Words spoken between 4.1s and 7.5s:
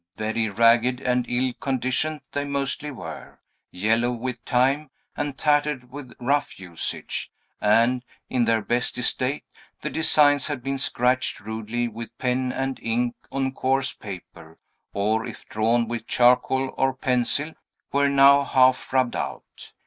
with time, and tattered with rough usage;